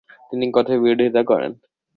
তিনি 0.29 0.45
কঠোর 0.55 0.77
বিরোধিতা 0.83 1.21
করেন। 1.23 1.51